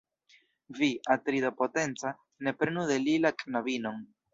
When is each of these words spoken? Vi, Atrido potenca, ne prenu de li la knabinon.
Vi, 0.79 0.89
Atrido 1.17 1.53
potenca, 1.61 2.17
ne 2.49 2.57
prenu 2.61 2.91
de 2.95 3.01
li 3.07 3.19
la 3.27 3.37
knabinon. 3.41 4.07